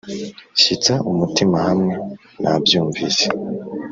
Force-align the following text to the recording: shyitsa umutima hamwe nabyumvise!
shyitsa 0.59 0.93
umutima 1.11 1.57
hamwe 1.67 1.93
nabyumvise! 2.41 3.25